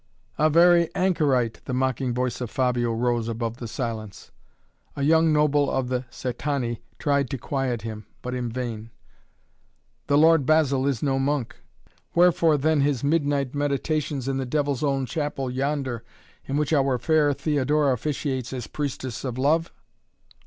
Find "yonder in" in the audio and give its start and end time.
15.51-16.57